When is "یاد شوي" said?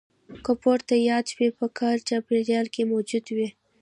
1.09-1.49